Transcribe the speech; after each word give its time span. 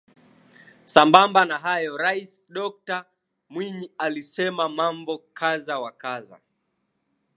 Sambamba 0.93 1.41
na 1.45 1.57
hayo 1.57 1.97
Rais 1.97 2.43
Dokta 2.49 3.05
Mwinyi 3.49 3.91
alisema 3.97 4.69
mambo 4.69 5.17
kadha 5.17 5.79
wa 5.79 5.91
kadha 5.91 6.39